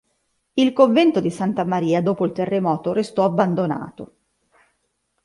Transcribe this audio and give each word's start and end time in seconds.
Il 0.53 0.73
convento 0.73 1.21
di 1.21 1.29
santa 1.29 1.63
Maria 1.63 2.01
dopo 2.01 2.25
il 2.25 2.31
terremoto 2.31 2.91
restò 2.91 3.23
abbandonato. 3.23 4.15